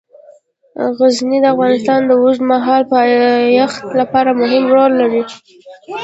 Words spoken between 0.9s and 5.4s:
غزني د افغانستان د اوږدمهاله پایښت لپاره مهم رول لري.